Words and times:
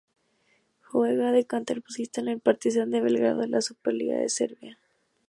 Juega 0.81 1.31
de 1.31 1.45
centrocampista 1.47 2.21
en 2.21 2.29
el 2.29 2.39
Partizán 2.39 2.89
de 2.89 3.01
Belgrado 3.01 3.41
de 3.41 3.49
la 3.49 3.61
Superliga 3.61 4.17
de 4.17 4.29
Serbia. 4.29 4.79